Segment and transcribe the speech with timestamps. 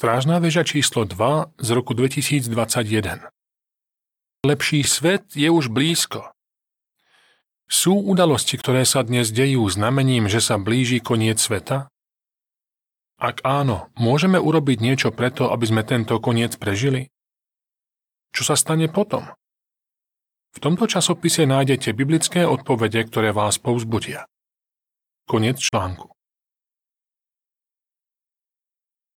[0.00, 2.48] Strážna väža číslo 2 z roku 2021
[4.48, 6.32] Lepší svet je už blízko.
[7.68, 11.92] Sú udalosti, ktoré sa dnes dejú znamením, že sa blíži koniec sveta?
[13.20, 17.12] Ak áno, môžeme urobiť niečo preto, aby sme tento koniec prežili?
[18.32, 19.28] Čo sa stane potom?
[20.56, 24.24] V tomto časopise nájdete biblické odpovede, ktoré vás povzbudia.
[25.28, 26.08] Koniec článku.